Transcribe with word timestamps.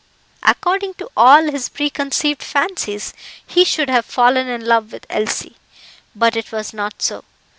According 0.41 0.95
to 0.95 1.11
all 1.15 1.43
his 1.51 1.69
preconceived 1.69 2.41
fancies, 2.41 3.13
he 3.45 3.63
should 3.63 3.87
have 3.87 4.03
fallen 4.03 4.47
in 4.47 4.65
love 4.65 4.91
with 4.91 5.05
Elsie; 5.11 5.57
but 6.15 6.35
it 6.35 6.51
was 6.51 6.73
not 6.73 7.03
so. 7.03 7.23